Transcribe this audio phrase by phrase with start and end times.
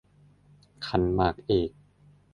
[0.85, 1.69] ขันหมากเอก